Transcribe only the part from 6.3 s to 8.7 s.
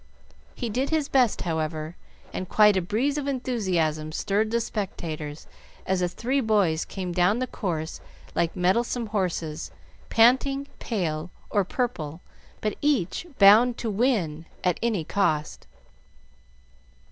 boys came down the course like